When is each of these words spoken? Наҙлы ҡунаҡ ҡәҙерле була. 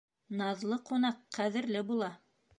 Наҙлы 0.39 0.79
ҡунаҡ 0.91 1.21
ҡәҙерле 1.37 1.87
була. 1.93 2.11